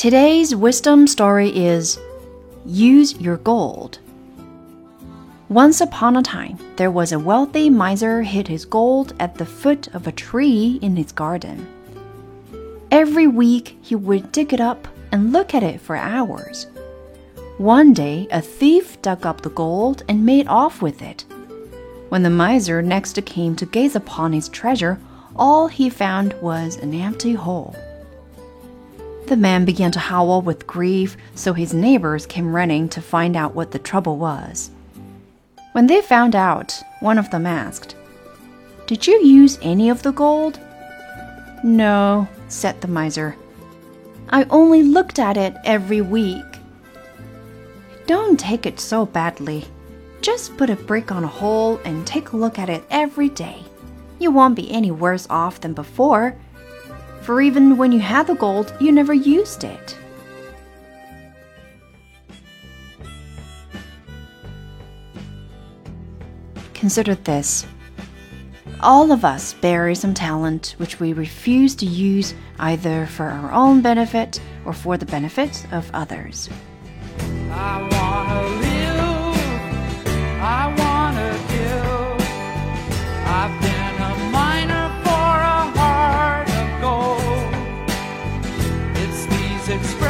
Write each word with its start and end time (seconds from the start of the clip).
Today's 0.00 0.56
wisdom 0.56 1.06
story 1.06 1.54
is 1.54 2.00
Use 2.64 3.20
Your 3.20 3.36
Gold. 3.36 3.98
Once 5.50 5.82
upon 5.82 6.16
a 6.16 6.22
time, 6.22 6.56
there 6.76 6.90
was 6.90 7.12
a 7.12 7.18
wealthy 7.18 7.68
miser 7.68 8.22
hid 8.22 8.48
his 8.48 8.64
gold 8.64 9.12
at 9.20 9.34
the 9.34 9.44
foot 9.44 9.88
of 9.88 10.06
a 10.06 10.12
tree 10.12 10.78
in 10.80 10.96
his 10.96 11.12
garden. 11.12 11.68
Every 12.90 13.26
week, 13.26 13.76
he 13.82 13.94
would 13.94 14.32
dig 14.32 14.54
it 14.54 14.60
up 14.62 14.88
and 15.12 15.34
look 15.34 15.54
at 15.54 15.62
it 15.62 15.82
for 15.82 15.96
hours. 15.96 16.66
One 17.58 17.92
day, 17.92 18.26
a 18.30 18.40
thief 18.40 19.02
dug 19.02 19.26
up 19.26 19.42
the 19.42 19.50
gold 19.50 20.02
and 20.08 20.24
made 20.24 20.48
off 20.48 20.80
with 20.80 21.02
it. 21.02 21.26
When 22.08 22.22
the 22.22 22.30
miser 22.30 22.80
next 22.80 23.22
came 23.26 23.54
to 23.56 23.66
gaze 23.66 23.96
upon 23.96 24.32
his 24.32 24.48
treasure, 24.48 24.98
all 25.36 25.68
he 25.68 25.90
found 25.90 26.32
was 26.40 26.76
an 26.76 26.94
empty 26.94 27.34
hole. 27.34 27.76
The 29.30 29.36
man 29.36 29.64
began 29.64 29.92
to 29.92 30.00
howl 30.00 30.42
with 30.42 30.66
grief, 30.66 31.16
so 31.36 31.52
his 31.52 31.72
neighbors 31.72 32.26
came 32.26 32.52
running 32.52 32.88
to 32.88 33.00
find 33.00 33.36
out 33.36 33.54
what 33.54 33.70
the 33.70 33.78
trouble 33.78 34.16
was. 34.16 34.72
When 35.70 35.86
they 35.86 36.02
found 36.02 36.34
out, 36.34 36.76
one 36.98 37.16
of 37.16 37.30
them 37.30 37.46
asked, 37.46 37.94
Did 38.88 39.06
you 39.06 39.24
use 39.24 39.56
any 39.62 39.88
of 39.88 40.02
the 40.02 40.10
gold? 40.10 40.58
No, 41.62 42.26
said 42.48 42.80
the 42.80 42.88
miser. 42.88 43.36
I 44.30 44.46
only 44.50 44.82
looked 44.82 45.20
at 45.20 45.36
it 45.36 45.54
every 45.62 46.00
week. 46.00 46.58
Don't 48.08 48.36
take 48.36 48.66
it 48.66 48.80
so 48.80 49.06
badly. 49.06 49.64
Just 50.22 50.56
put 50.56 50.70
a 50.70 50.74
brick 50.74 51.12
on 51.12 51.22
a 51.22 51.28
hole 51.28 51.80
and 51.84 52.04
take 52.04 52.30
a 52.30 52.36
look 52.36 52.58
at 52.58 52.68
it 52.68 52.82
every 52.90 53.28
day. 53.28 53.62
You 54.18 54.32
won't 54.32 54.56
be 54.56 54.68
any 54.72 54.90
worse 54.90 55.28
off 55.30 55.60
than 55.60 55.72
before 55.72 56.34
for 57.22 57.40
even 57.40 57.76
when 57.76 57.92
you 57.92 58.00
had 58.00 58.26
the 58.26 58.34
gold, 58.34 58.74
you 58.80 58.92
never 58.92 59.12
used 59.12 59.64
it. 59.64 59.96
Consider 66.74 67.14
this. 67.14 67.66
All 68.82 69.12
of 69.12 69.24
us 69.24 69.52
bury 69.52 69.94
some 69.94 70.14
talent 70.14 70.74
which 70.78 70.98
we 70.98 71.12
refuse 71.12 71.74
to 71.76 71.86
use 71.86 72.34
either 72.58 73.04
for 73.06 73.26
our 73.26 73.52
own 73.52 73.82
benefit 73.82 74.40
or 74.64 74.72
for 74.72 74.96
the 74.96 75.04
benefit 75.04 75.66
of 75.72 75.90
others. 75.92 76.48
express. 89.70 90.09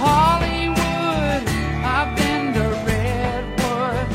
Hollywood, 0.00 1.42
I've 1.96 2.16
been 2.16 2.52
to 2.54 2.66
Redwood. 2.86 4.06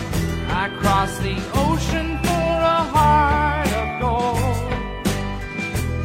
I 0.49 0.69
crossed 0.79 1.21
the 1.21 1.37
ocean 1.53 2.17
for 2.23 2.51
a 2.77 2.81
heart 2.95 3.71
of 3.81 3.87
gold. 4.01 4.71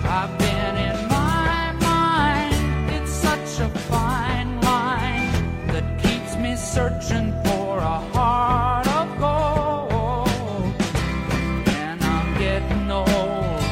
I've 0.04 0.38
been 0.38 0.76
in 0.88 1.08
my 1.08 1.72
mind, 1.80 2.90
it's 2.96 3.12
such 3.12 3.60
a 3.60 3.68
fine 3.90 4.60
line 4.60 5.32
that 5.68 5.86
keeps 6.02 6.36
me 6.36 6.56
searching 6.56 7.32
for 7.44 7.78
a 7.78 7.98
heart 8.14 8.86
of 8.88 9.08
gold. 9.18 10.74
And 11.84 12.02
I'm 12.04 12.28
getting 12.38 12.90
old. 12.90 13.62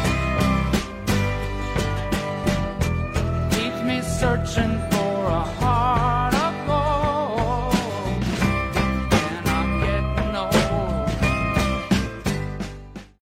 Keeps 3.53 3.81
me 3.83 4.01
searching 4.03 4.79
for. 4.91 5.00